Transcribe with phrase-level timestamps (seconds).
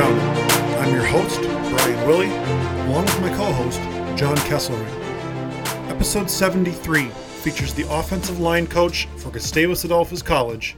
[0.00, 2.30] I'm your host, Brian Willie,
[2.86, 3.78] along with my co host,
[4.18, 4.88] John Kesselring.
[5.90, 10.76] Episode 73 features the offensive line coach for Gustavus Adolphus College,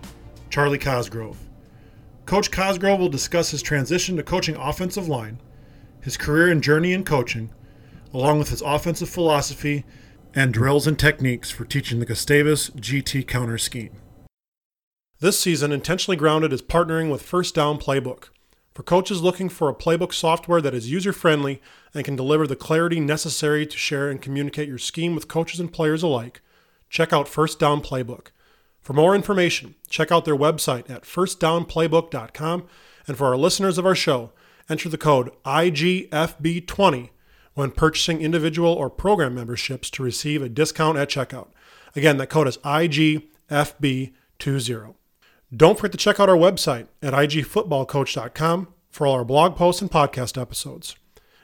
[0.50, 1.38] Charlie Cosgrove.
[2.26, 5.40] Coach Cosgrove will discuss his transition to coaching offensive line,
[6.00, 7.50] his career and journey in coaching,
[8.12, 9.84] along with his offensive philosophy
[10.34, 13.92] and drills and techniques for teaching the Gustavus GT counter scheme.
[15.20, 18.30] This season, Intentionally Grounded is partnering with First Down Playbook.
[18.74, 21.62] For coaches looking for a playbook software that is user friendly
[21.94, 25.72] and can deliver the clarity necessary to share and communicate your scheme with coaches and
[25.72, 26.40] players alike,
[26.90, 28.32] check out First Down Playbook.
[28.80, 32.66] For more information, check out their website at firstdownplaybook.com.
[33.06, 34.32] And for our listeners of our show,
[34.68, 37.10] enter the code IGFB20
[37.54, 41.46] when purchasing individual or program memberships to receive a discount at checkout.
[41.94, 44.94] Again, that code is IGFB20.
[45.54, 49.90] Don't forget to check out our website at igfootballcoach.com for all our blog posts and
[49.90, 50.96] podcast episodes.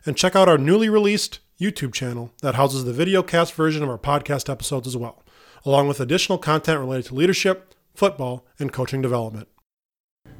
[0.06, 3.88] And check out our newly released YouTube channel that houses the video cast version of
[3.88, 5.22] our podcast episodes as well,
[5.64, 9.48] along with additional content related to leadership, football, and coaching development.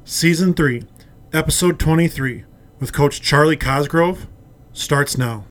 [0.03, 0.83] Season 3,
[1.31, 2.43] Episode 23,
[2.79, 4.27] with Coach Charlie Cosgrove,
[4.73, 5.45] starts now.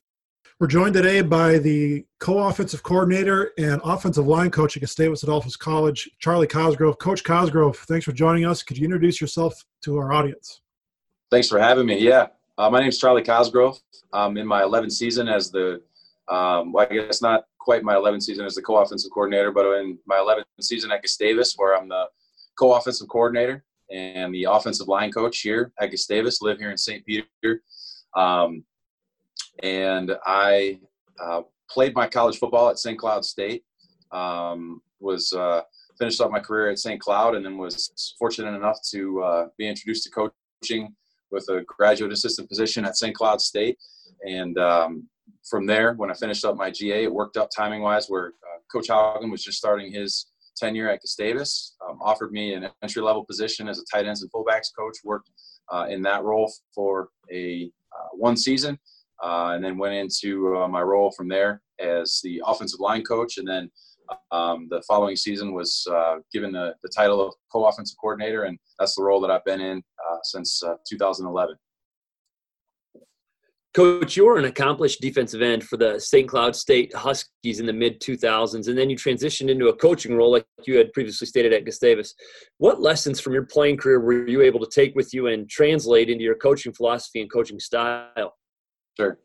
[0.61, 6.07] We're joined today by the co-offensive coordinator and offensive line coach at Gustavus Adolphus College,
[6.19, 6.99] Charlie Cosgrove.
[6.99, 8.61] Coach Cosgrove, thanks for joining us.
[8.61, 10.61] Could you introduce yourself to our audience?
[11.31, 11.97] Thanks for having me.
[11.97, 12.27] Yeah,
[12.59, 13.79] uh, my name is Charlie Cosgrove.
[14.13, 15.81] I'm in my 11th season as the,
[16.29, 19.97] um, well, I guess not quite my 11th season as the co-offensive coordinator, but in
[20.05, 22.05] my 11th season at Gustavus, where I'm the
[22.59, 26.39] co-offensive coordinator and the offensive line coach here at Gustavus.
[26.39, 27.03] Live here in St.
[27.03, 27.63] Peter.
[28.15, 28.63] Um,
[29.63, 30.79] and I
[31.19, 32.97] uh, played my college football at St.
[32.97, 33.63] Cloud State.
[34.11, 35.61] Um, was uh,
[35.97, 36.99] finished up my career at St.
[36.99, 40.93] Cloud, and then was fortunate enough to uh, be introduced to coaching
[41.31, 43.15] with a graduate assistant position at St.
[43.15, 43.77] Cloud State.
[44.27, 45.07] And um,
[45.49, 48.59] from there, when I finished up my GA, it worked out timing wise, where uh,
[48.71, 50.27] Coach Haugen was just starting his
[50.57, 54.31] tenure at Gustavus, um, offered me an entry level position as a tight ends and
[54.31, 54.97] fullbacks coach.
[55.03, 55.29] Worked
[55.71, 58.77] uh, in that role for a uh, one season
[59.23, 63.37] uh, and then went into uh, my role from there as the offensive line coach.
[63.37, 63.69] And then
[64.31, 68.95] um, the following season was uh, given the, the title of co-offensive coordinator, and that's
[68.95, 71.55] the role that I've been in uh, since uh, 2011.
[73.73, 76.27] Coach, you were an accomplished defensive end for the St.
[76.27, 80.29] Cloud State Huskies in the mid 2000s, and then you transitioned into a coaching role
[80.29, 82.13] like you had previously stated at Gustavus.
[82.57, 86.09] What lessons from your playing career were you able to take with you and translate
[86.09, 88.35] into your coaching philosophy and coaching style?
[89.01, 89.19] Sure.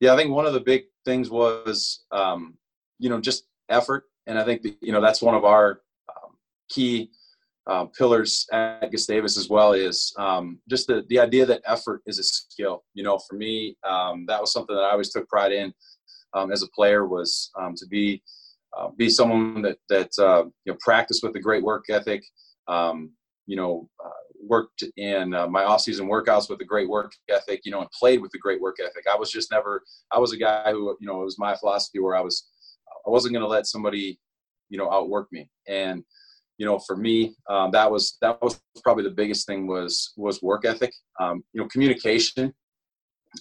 [0.00, 2.54] Yeah, I think one of the big things was, um,
[2.98, 6.32] you know, just effort, and I think you know that's one of our um,
[6.68, 7.10] key
[7.66, 12.18] uh, pillars at Gustavus as well is um, just the the idea that effort is
[12.18, 12.84] a skill.
[12.94, 15.72] You know, for me, um, that was something that I always took pride in
[16.34, 18.22] um, as a player was to be
[18.76, 22.22] uh, be someone that that uh, you know practice with a great work ethic.
[23.46, 27.70] you know, uh, worked in uh, my off-season workouts with a great work ethic, you
[27.70, 29.04] know, and played with a great work ethic.
[29.12, 29.82] I was just never.
[30.10, 32.48] I was a guy who, you know, it was my philosophy where I was.
[33.06, 34.18] I wasn't going to let somebody,
[34.68, 35.48] you know, outwork me.
[35.66, 36.04] And
[36.58, 40.42] you know, for me, um, that was that was probably the biggest thing was was
[40.42, 40.92] work ethic.
[41.18, 42.54] Um, you know, communication.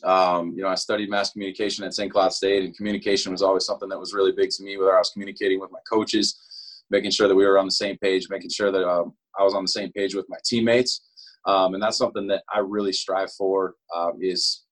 [0.04, 2.12] Um, you know, I studied mass communication at St.
[2.12, 4.78] Cloud State, and communication was always something that was really big to me.
[4.78, 6.40] Whether I was communicating with my coaches,
[6.92, 9.56] making sure that we were on the same page, making sure that um, I was
[9.56, 11.02] on the same page with my teammates.
[11.48, 14.66] Um, and that's something that I really strive for um, is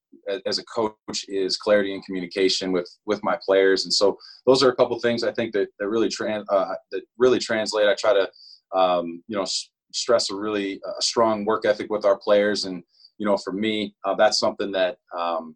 [0.45, 3.85] as a coach is clarity and communication with with my players.
[3.85, 7.01] And so those are a couple things I think that, that really trans uh, that
[7.17, 7.87] really translate.
[7.87, 12.17] I try to um, you know s- stress a really strong work ethic with our
[12.17, 12.65] players.
[12.65, 12.83] And
[13.17, 15.55] you know for me uh, that's something that um,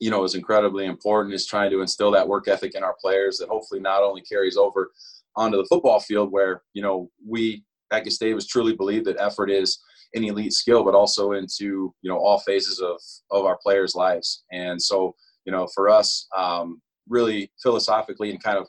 [0.00, 3.38] you know is incredibly important is trying to instill that work ethic in our players
[3.38, 4.92] that hopefully not only carries over
[5.38, 9.78] onto the football field where you know we at Gustavus truly believe that effort is
[10.14, 13.00] an elite skill, but also into you know all phases of
[13.30, 14.44] of our players' lives.
[14.52, 15.14] And so
[15.44, 18.66] you know for us, um, really philosophically and kind of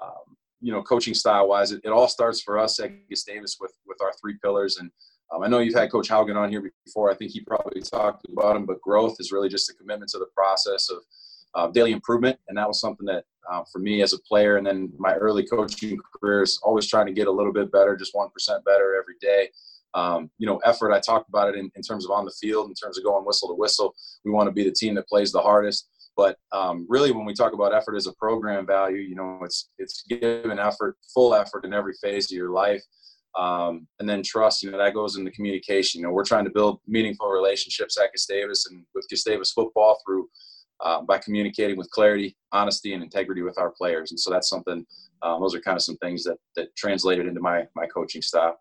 [0.00, 3.72] um, you know coaching style wise, it, it, all starts for us at Gustavus with
[3.86, 4.76] with our three pillars.
[4.78, 4.90] And
[5.34, 7.10] um, I know you've had Coach Haugen on here before.
[7.10, 10.18] I think he probably talked about him, but growth is really just a commitment to
[10.18, 10.98] the process of
[11.54, 14.66] uh, daily improvement, and that was something that uh, for me as a player, and
[14.66, 18.14] then my early coaching career is always trying to get a little bit better, just
[18.14, 19.48] one percent better every day.
[19.94, 20.92] Um, you know, effort.
[20.92, 23.26] I talked about it in, in, terms of on the field, in terms of going
[23.26, 23.94] whistle to whistle.
[24.24, 25.88] We want to be the team that plays the hardest.
[26.16, 29.70] But um, really, when we talk about effort as a program value, you know, it's
[29.78, 32.82] it's giving effort, full effort in every phase of your life.
[33.38, 36.00] Um, and then trust, you know, that goes into communication.
[36.00, 40.28] You know, we're trying to build meaningful relationships at Gustavus and with Gustavus football through
[40.82, 44.10] uh, by communicating with clarity, honesty, and integrity with our players.
[44.10, 44.84] And so that's something.
[45.22, 48.58] Um, those are kind of some things that that translated into my my coaching style.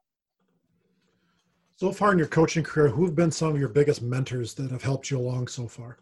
[1.77, 4.69] So far in your coaching career, who have been some of your biggest mentors that
[4.69, 5.97] have helped you along so far?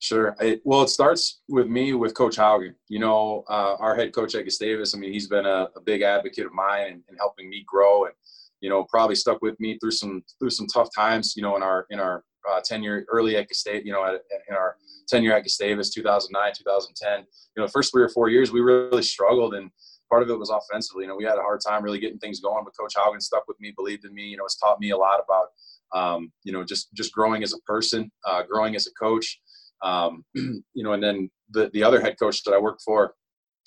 [0.00, 0.36] Sure.
[0.38, 2.74] It, well, it starts with me with Coach Haugen.
[2.88, 4.94] You know, uh, our head coach at Gustavus.
[4.94, 8.04] I mean, he's been a, a big advocate of mine and, and, helping me grow,
[8.04, 8.14] and
[8.60, 11.34] you know, probably stuck with me through some through some tough times.
[11.36, 13.84] You know, in our in our uh, tenure early at Gustavus.
[13.84, 14.76] You know, at, in our
[15.08, 17.26] tenure at Gustavus, 2009, 2010.
[17.56, 19.70] You know, first three or four years, we really struggled, and
[20.10, 21.04] part of it was offensively.
[21.04, 23.46] You know, we had a hard time really getting things going, but Coach Haugen stuck
[23.48, 24.24] with me, believed in me.
[24.24, 25.48] You know, has taught me a lot about
[25.94, 29.40] um, you know just just growing as a person, uh, growing as a coach.
[29.82, 33.14] Um, you know, and then the, the other head coach that I worked for,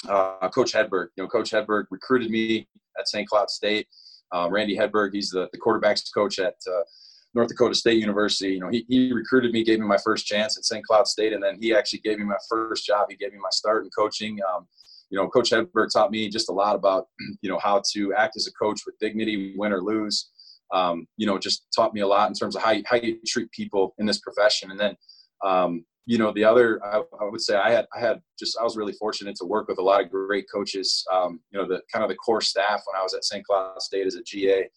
[0.10, 1.07] uh, Coach Hedberg.
[1.16, 2.68] You know, Coach Hedberg recruited me
[3.00, 3.27] at St.
[3.27, 3.88] Cloud State.
[4.34, 6.84] Um, Randy Hedberg, he's the, the quarterbacks coach at uh,
[7.33, 8.54] North Dakota State University.
[8.54, 10.86] You know, he, he recruited me, gave me my first chance at St.
[10.86, 13.07] Cloud State, and then he actually gave me my first job.
[13.10, 14.39] He gave me my start in coaching.
[14.54, 14.68] Um,
[15.10, 17.07] you know, Coach Hedberg taught me just a lot about,
[17.42, 20.30] you know, how to act as a coach with dignity, win or lose.
[20.74, 23.19] Um, you know, just taught me a lot in terms of how you, how you
[23.28, 24.72] treat people in this profession.
[24.72, 24.95] And then,
[25.44, 28.63] um, you know the other I, I, would say i had i had just i
[28.63, 31.81] was really fortunate to work with a lot of great coaches um, you know the
[31.94, 34.68] kind of the core staff when i was at st cloud state as a ga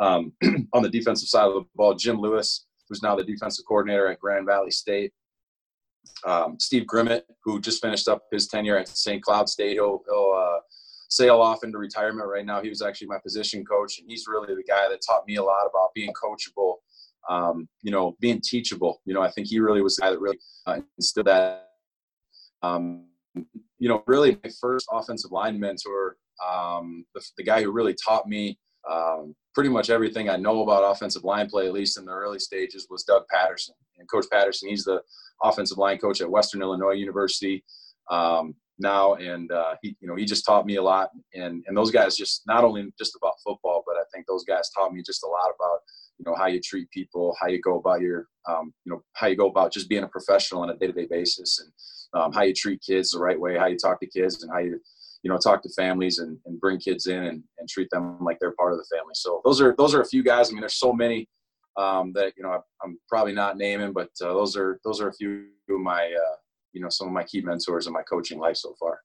[0.00, 0.32] um,
[0.72, 4.18] on the defensive side of the ball jim lewis who's now the defensive coordinator at
[4.18, 5.12] grand valley state
[6.26, 10.34] um, steve grimmett who just finished up his tenure at st cloud state he'll, he'll
[10.36, 10.60] uh,
[11.08, 14.54] sail off into retirement right now he was actually my position coach and he's really
[14.54, 16.76] the guy that taught me a lot about being coachable
[17.28, 19.00] um, you know, being teachable.
[19.04, 21.68] You know, I think he really was the guy that really uh, instilled that.
[22.62, 23.06] Um,
[23.78, 28.28] you know, really my first offensive line mentor, um, the, the, guy who really taught
[28.28, 28.58] me
[28.88, 32.38] um, pretty much everything I know about offensive line play, at least in the early
[32.38, 33.74] stages, was Doug Patterson.
[33.98, 35.02] And Coach Patterson, he's the
[35.42, 37.64] offensive line coach at Western Illinois University
[38.10, 41.10] um, now, and uh, he, you know, he just taught me a lot.
[41.34, 44.70] And and those guys just not only just about football, but I think those guys
[44.70, 45.80] taught me just a lot about
[46.20, 49.26] you know how you treat people how you go about your um, you know how
[49.26, 51.72] you go about just being a professional on a day-to-day basis and
[52.20, 54.58] um, how you treat kids the right way how you talk to kids and how
[54.58, 54.78] you
[55.22, 58.38] you know talk to families and, and bring kids in and, and treat them like
[58.40, 60.60] they're part of the family so those are those are a few guys i mean
[60.60, 61.28] there's so many
[61.76, 65.14] um, that you know i'm probably not naming but uh, those are those are a
[65.14, 66.36] few of my uh,
[66.72, 69.00] you know some of my key mentors in my coaching life so far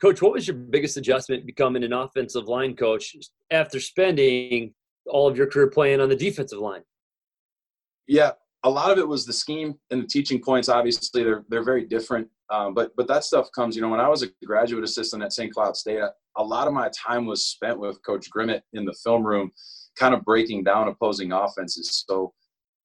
[0.00, 3.14] Coach, what was your biggest adjustment becoming an offensive line coach
[3.50, 4.72] after spending
[5.06, 6.80] all of your career playing on the defensive line?
[8.06, 8.32] Yeah,
[8.64, 10.70] a lot of it was the scheme and the teaching points.
[10.70, 12.28] Obviously, they're they're very different.
[12.50, 13.76] Um, but but that stuff comes.
[13.76, 15.52] You know, when I was a graduate assistant at St.
[15.52, 16.00] Cloud State,
[16.36, 19.52] a lot of my time was spent with Coach Grimmett in the film room,
[19.96, 22.04] kind of breaking down opposing offenses.
[22.08, 22.32] So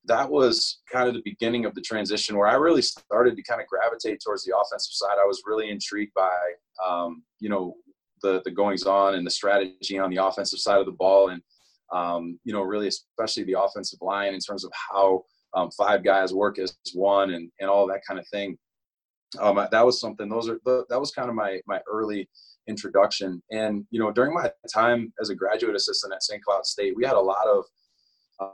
[0.07, 3.59] that was kind of the beginning of the transition where I really started to kind
[3.59, 5.17] of gravitate towards the offensive side.
[5.19, 6.37] I was really intrigued by,
[6.87, 7.75] um, you know,
[8.21, 11.41] the the goings on and the strategy on the offensive side of the ball, and
[11.91, 15.23] um, you know, really especially the offensive line in terms of how
[15.55, 18.57] um, five guys work as one and, and all that kind of thing.
[19.39, 22.29] Um, that was something, those are, that was kind of my, my early
[22.67, 23.41] introduction.
[23.51, 26.43] And, you know, during my time as a graduate assistant at St.
[26.43, 27.65] Cloud State, we had a lot of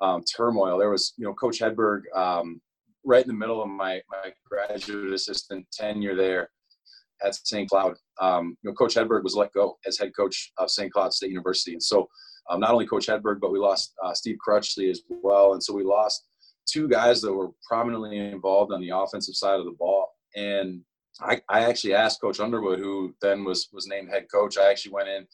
[0.01, 0.77] um, turmoil.
[0.77, 2.61] There was, you know, Coach Hedberg, um,
[3.03, 6.49] right in the middle of my, my graduate assistant tenure there
[7.23, 7.69] at St.
[7.69, 7.95] Cloud.
[8.19, 10.91] Um, you know, Coach Hedberg was let go as head coach of St.
[10.91, 11.73] Cloud State University.
[11.73, 12.07] And so
[12.49, 15.53] um, not only Coach Hedberg, but we lost uh, Steve Crutchley as well.
[15.53, 16.27] And so we lost
[16.67, 20.07] two guys that were prominently involved on the offensive side of the ball.
[20.35, 20.81] And
[21.19, 24.57] I, I actually asked Coach Underwood, who then was was named head coach.
[24.57, 25.27] I actually went in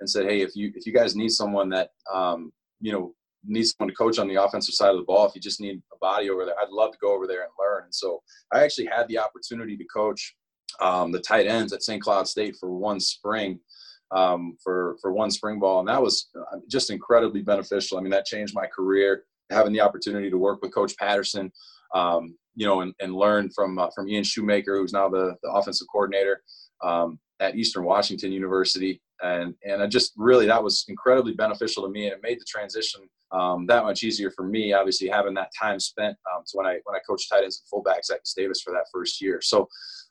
[0.00, 3.74] and said, "Hey, if you if you guys need someone that um, you know needs
[3.76, 5.98] someone to coach on the offensive side of the ball, if you just need a
[6.00, 8.86] body over there, I'd love to go over there and learn." And so I actually
[8.86, 10.34] had the opportunity to coach
[10.80, 12.02] um, the tight ends at St.
[12.02, 13.60] Cloud State for one spring
[14.10, 17.98] um, for for one spring ball, and that was uh, just incredibly beneficial.
[17.98, 19.24] I mean, that changed my career.
[19.50, 21.52] Having the opportunity to work with Coach Patterson,
[21.94, 25.50] um, you know, and, and learn from uh, from Ian Shoemaker, who's now the, the
[25.50, 26.42] offensive coordinator
[26.82, 31.88] um, at Eastern Washington University, and and I just really that was incredibly beneficial to
[31.88, 34.72] me, and it made the transition um, that much easier for me.
[34.72, 37.84] Obviously, having that time spent um, to when I when I coached tight ends and
[37.84, 39.40] fullbacks at Davis for that first year.
[39.42, 39.68] So,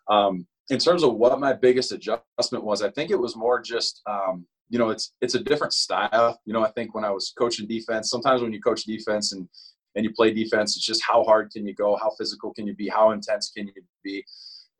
[0.09, 4.01] um, in terms of what my biggest adjustment was, I think it was more just
[4.07, 6.39] um, you know it's it's a different style.
[6.45, 9.47] You know, I think when I was coaching defense, sometimes when you coach defense and
[9.95, 12.75] and you play defense, it's just how hard can you go, how physical can you
[12.75, 14.24] be, how intense can you be.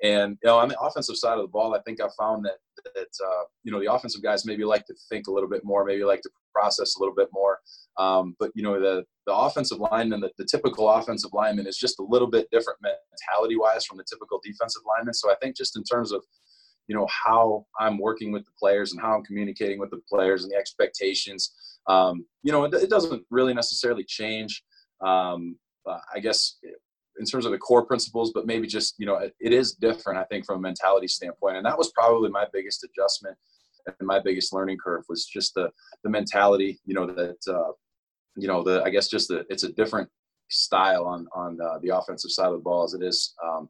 [0.04, 2.58] And you know, on the offensive side of the ball, I think I found that
[2.96, 5.86] that uh, you know the offensive guys maybe like to think a little bit more,
[5.86, 7.60] maybe like to process a little bit more.
[7.98, 12.00] Um, but you know the the offensive lineman, the, the typical offensive lineman is just
[12.00, 15.14] a little bit different mentality wise from the typical defensive lineman.
[15.14, 16.24] So I think just in terms of
[16.88, 20.44] you know how I'm working with the players and how I'm communicating with the players
[20.44, 21.52] and the expectations,
[21.88, 24.64] um, you know it, it, doesn't really necessarily change.
[25.02, 26.58] Um, uh, I guess
[27.20, 30.20] in terms of the core principles, but maybe just you know it, it is different.
[30.20, 33.38] I think from a mentality standpoint, and that was probably my biggest adjustment
[33.86, 35.70] and my biggest learning curve was just the
[36.04, 36.80] the mentality.
[36.86, 37.72] You know that uh,
[38.36, 40.10] you know the I guess just the it's a different
[40.50, 43.70] style on on uh, the offensive side of the ball as it is um,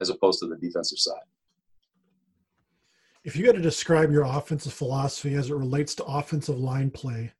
[0.00, 1.22] as opposed to the defensive side.
[3.22, 7.32] If you had to describe your offensive philosophy as it relates to offensive line play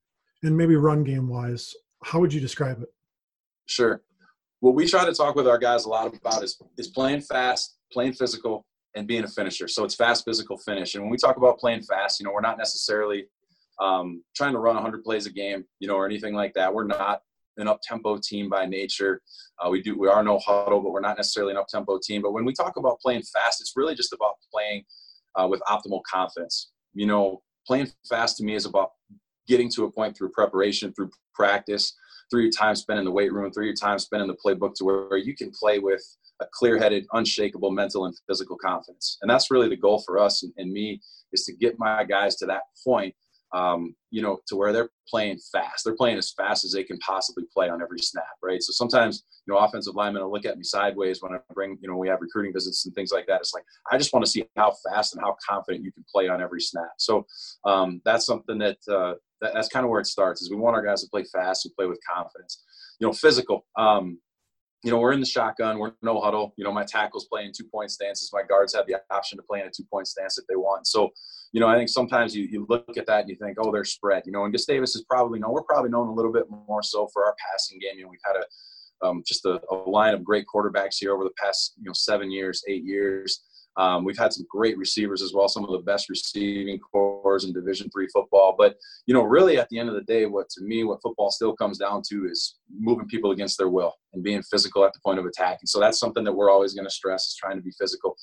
[0.42, 2.88] and maybe run game wise, how would you describe it?
[3.70, 4.02] Sure
[4.60, 7.78] what we try to talk with our guys a lot about is is playing fast,
[7.92, 9.66] playing physical, and being a finisher.
[9.68, 10.94] So it's fast, physical, finish.
[10.94, 13.26] And when we talk about playing fast, you know, we're not necessarily
[13.80, 16.72] um, trying to run 100 plays a game, you know, or anything like that.
[16.72, 17.22] We're not
[17.56, 19.22] an up tempo team by nature.
[19.58, 22.22] Uh, we do we are no huddle, but we're not necessarily an up tempo team.
[22.22, 24.84] But when we talk about playing fast, it's really just about playing
[25.36, 26.70] uh, with optimal confidence.
[26.92, 28.90] You know, playing fast to me is about
[29.46, 31.94] getting to a point through preparation, through practice,
[32.30, 34.74] through your time spent in the weight room, through your time spent in the playbook
[34.76, 36.02] to where you can play with
[36.40, 39.18] a clear-headed, unshakable mental and physical confidence.
[39.20, 41.00] And that's really the goal for us and, and me
[41.32, 43.14] is to get my guys to that point,
[43.52, 45.84] um, you know, to where they're playing fast.
[45.84, 48.62] They're playing as fast as they can possibly play on every snap, right?
[48.62, 51.90] So sometimes, you know, offensive linemen will look at me sideways when I bring, you
[51.90, 53.40] know, we have recruiting visits and things like that.
[53.40, 56.28] It's like, I just want to see how fast and how confident you can play
[56.28, 56.90] on every snap.
[56.98, 57.26] So
[57.64, 60.42] um, that's something that, uh, that, that's kind of where it starts.
[60.42, 62.62] Is we want our guys to play fast and play with confidence.
[62.98, 63.66] You know, physical.
[63.78, 64.18] Um,
[64.82, 65.78] you know, we're in the shotgun.
[65.78, 66.54] We're no huddle.
[66.56, 68.30] You know, my tackles playing two point stances.
[68.32, 70.86] My guards have the option to play in a two point stance if they want.
[70.86, 71.10] So,
[71.52, 73.84] you know, I think sometimes you, you look at that and you think, oh, they're
[73.84, 74.22] spread.
[74.24, 75.52] You know, and Gustavus is probably known.
[75.52, 77.98] We're probably known a little bit more so for our passing game.
[77.98, 78.44] You know, we've had a
[79.02, 82.30] um, just a, a, line of great quarterbacks here over the past you know seven
[82.30, 83.42] years, eight years.
[83.80, 87.52] Um, we've had some great receivers as well, some of the best receiving corps in
[87.54, 88.54] Division three football.
[88.56, 91.30] But you know, really at the end of the day, what to me, what football
[91.30, 95.00] still comes down to is moving people against their will and being physical at the
[95.02, 95.58] point of attack.
[95.62, 98.16] And so that's something that we're always going to stress is trying to be physical.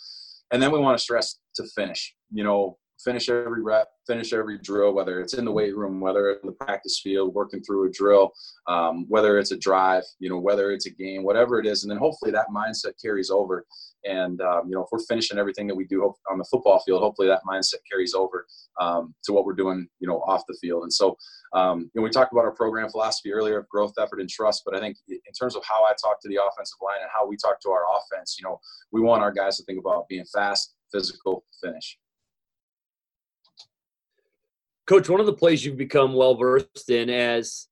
[0.51, 2.13] And then we want to stress to finish.
[2.31, 6.31] You know, finish every rep, finish every drill, whether it's in the weight room, whether
[6.31, 8.31] in the practice field, working through a drill,
[8.67, 11.83] um, whether it's a drive, you know, whether it's a game, whatever it is.
[11.83, 13.65] And then hopefully that mindset carries over.
[14.05, 17.01] And, um, you know, if we're finishing everything that we do on the football field,
[17.01, 18.45] hopefully that mindset carries over
[18.79, 20.83] um, to what we're doing, you know, off the field.
[20.83, 21.17] And so,
[21.53, 24.63] um, you know, we talked about our program philosophy earlier of growth, effort, and trust.
[24.65, 27.27] But I think in terms of how I talk to the offensive line and how
[27.27, 28.59] we talk to our offense, you know,
[28.91, 31.97] we want our guys to think about being fast, physical, finish.
[34.87, 37.67] Coach, one of the plays you've become well versed in as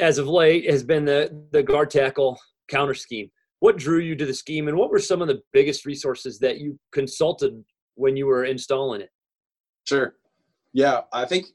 [0.00, 3.30] as of late has been the the guard tackle counter scheme.
[3.60, 6.58] What drew you to the scheme, and what were some of the biggest resources that
[6.58, 7.62] you consulted
[7.94, 9.10] when you were installing it?
[9.86, 10.14] Sure.
[10.72, 11.46] Yeah, I think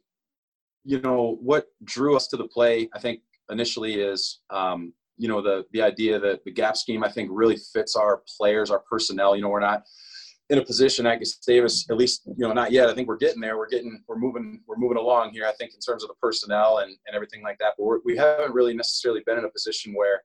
[0.84, 2.88] you know what drew us to the play.
[2.94, 7.12] I think initially is um, you know the the idea that the gap scheme I
[7.12, 9.36] think really fits our players, our personnel.
[9.36, 9.84] You know, we're not
[10.50, 12.90] in a position at Gustavus, at least you know not yet.
[12.90, 13.58] I think we're getting there.
[13.58, 15.46] We're getting we're moving we're moving along here.
[15.46, 17.74] I think in terms of the personnel and, and everything like that.
[17.78, 20.22] But we have not really necessarily been in a position where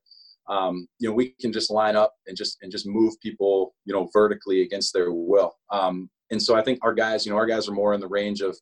[0.47, 3.93] um, you know we can just line up and just and just move people you
[3.93, 5.53] know vertically against their will.
[5.71, 8.07] Um, and so I think our guys, you know, our guys are more in the
[8.07, 8.57] range of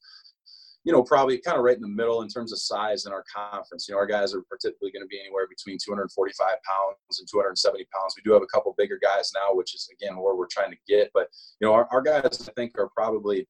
[0.85, 3.23] you know, probably kind of right in the middle in terms of size in our
[3.33, 3.87] conference.
[3.87, 7.85] You know, our guys are typically going to be anywhere between 245 pounds and 270
[7.93, 8.15] pounds.
[8.15, 10.77] We do have a couple bigger guys now, which is again where we're trying to
[10.87, 11.11] get.
[11.13, 11.27] But
[11.59, 13.47] you know, our, our guys I think are probably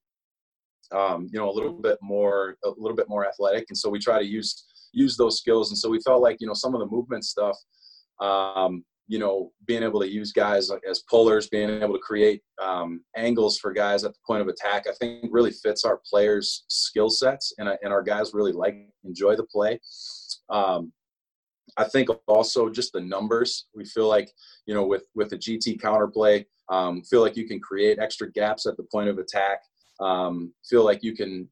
[0.91, 3.99] um, you know a little bit more a little bit more athletic, and so we
[3.99, 5.69] try to use use those skills.
[5.69, 7.57] And so we felt like you know some of the movement stuff.
[8.19, 13.03] Um, you know, being able to use guys as pullers, being able to create um,
[13.17, 17.09] angles for guys at the point of attack, I think really fits our players' skill
[17.09, 19.79] sets, and, and our guys really like enjoy the play.
[20.51, 20.93] Um,
[21.75, 23.65] I think also just the numbers.
[23.73, 24.31] We feel like
[24.67, 28.67] you know with with the GT counterplay, um, feel like you can create extra gaps
[28.67, 29.61] at the point of attack.
[29.99, 31.49] Um, feel like you can,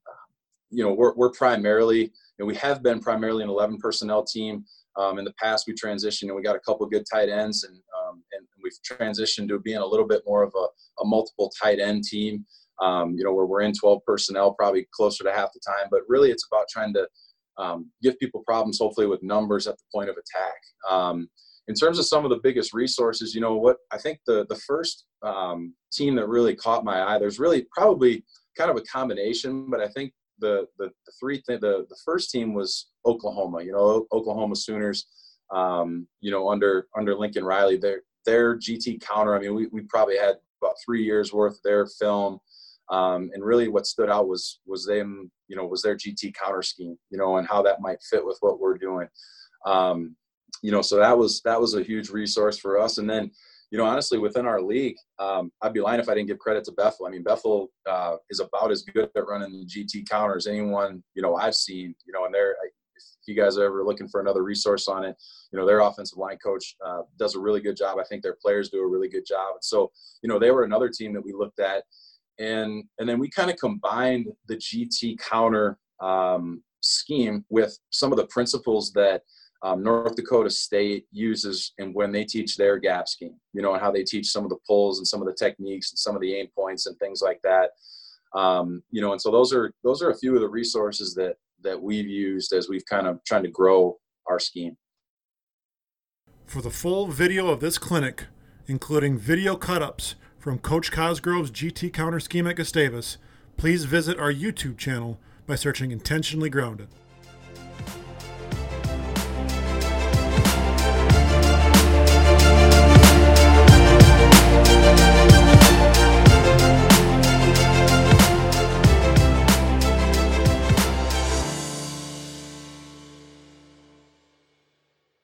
[0.70, 4.64] you know, we're we're primarily and we have been primarily an 11 personnel team.
[4.98, 7.76] Um, in the past, we transitioned and we got a couple good tight ends, and,
[7.76, 11.80] um, and we've transitioned to being a little bit more of a, a multiple tight
[11.80, 12.46] end team.
[12.80, 15.88] Um, you know, where we're in 12 personnel, probably closer to half the time.
[15.90, 17.08] But really, it's about trying to
[17.58, 20.62] um, give people problems, hopefully with numbers at the point of attack.
[20.88, 21.28] Um,
[21.68, 24.56] in terms of some of the biggest resources, you know what I think the the
[24.56, 27.20] first um, team that really caught my eye.
[27.20, 28.24] There's really probably
[28.58, 32.32] kind of a combination, but I think the the, the three th- the the first
[32.32, 33.64] team was Oklahoma.
[33.64, 35.08] You know, Oklahoma Sooners.
[35.50, 39.36] Um, you know, under under Lincoln Riley, their their GT counter.
[39.36, 42.40] I mean, we we probably had about three years worth of their film.
[42.90, 46.62] Um, and really, what stood out was was them, you know, was their GT counter
[46.62, 49.08] scheme, you know, and how that might fit with what we're doing.
[49.66, 50.16] Um,
[50.62, 52.98] you know, so that was that was a huge resource for us.
[52.98, 53.32] And then,
[53.72, 56.64] you know, honestly, within our league, um, I'd be lying if I didn't give credit
[56.66, 57.06] to Bethel.
[57.06, 61.04] I mean, Bethel uh, is about as good at running the GT counter as anyone
[61.16, 61.94] you know I've seen.
[62.06, 62.56] You know, and they're
[62.96, 65.16] if you guys are ever looking for another resource on it,
[65.52, 67.98] you know, their offensive line coach uh, does a really good job.
[68.00, 69.56] I think their players do a really good job.
[69.56, 71.84] And so, you know, they were another team that we looked at,
[72.40, 78.18] and and then we kind of combined the GT counter um, scheme with some of
[78.18, 79.24] the principles that
[79.64, 83.82] um, North Dakota State uses and when they teach their gap scheme, you know, and
[83.82, 86.22] how they teach some of the pulls and some of the techniques and some of
[86.22, 87.72] the aim points and things like that.
[88.36, 91.38] Um, you know, and so those are those are a few of the resources that
[91.64, 93.98] that we've used as we've kind of trying to grow
[94.28, 94.78] our scheme.
[96.46, 98.26] For the full video of this clinic,
[98.68, 103.18] including video cut-ups from Coach Cosgrove's GT counter scheme at Gustavus,
[103.58, 106.90] please visit our YouTube channel by searching Intentionally Grounded.